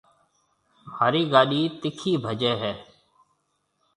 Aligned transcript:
مهارِي 0.87 1.23
گاڏِي 1.31 1.61
تکِي 1.81 2.11
ڀجي 2.23 2.53
هيَ۔ 2.61 2.73